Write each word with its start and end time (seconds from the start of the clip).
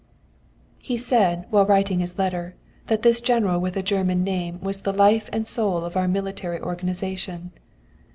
]"He 0.79 0.97
said, 0.97 1.45
while 1.51 1.61
he 1.63 1.67
was 1.67 1.69
writing 1.69 1.99
this 1.99 2.17
letter, 2.17 2.55
that 2.87 3.03
this 3.03 3.21
General 3.21 3.59
with 3.61 3.77
a 3.77 3.83
German 3.83 4.23
name 4.23 4.59
was 4.59 4.81
the 4.81 4.91
life 4.93 5.29
and 5.31 5.47
soul 5.47 5.85
of 5.85 5.95
our 5.95 6.07
military 6.07 6.59
organization. 6.59 7.51